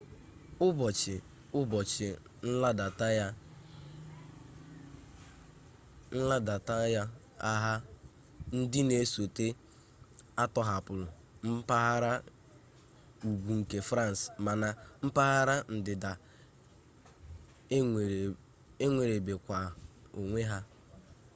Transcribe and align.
ubochi-ubochi 0.67 2.07
nladata 6.17 6.75
ya 6.95 7.03
agha 7.51 7.75
ndi 8.57 8.79
na 8.87 8.95
esota 9.03 9.47
atohapula 10.43 11.09
mpaghara 11.55 12.11
ugwu 13.27 13.51
nke 13.61 13.77
france 13.89 14.23
mana 14.45 14.67
mpaghara 15.05 15.55
ndida 15.77 16.11
enwerebekwa 18.83 19.59
onwe 20.19 20.41
ha 20.49 20.59